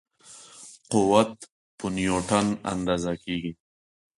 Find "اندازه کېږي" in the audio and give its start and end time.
2.73-3.51